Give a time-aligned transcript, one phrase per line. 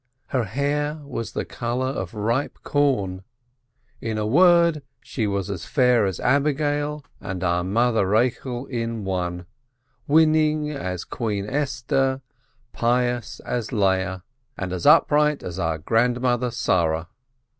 [0.29, 3.23] Her hair was the color of ripe corn—
[4.11, 9.45] in a word, she was fair as Abigail and our Mother Rachel in one,
[10.07, 12.21] winning as Queen Esther,
[12.73, 14.23] pious as Leah,
[14.57, 17.07] and upright as our Grandmother Sarah.